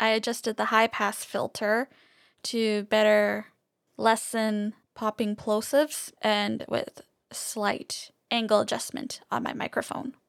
[0.00, 1.88] I adjusted the high pass filter
[2.44, 3.46] to better
[3.96, 10.14] lessen popping plosives and with slight angle adjustment on my microphone.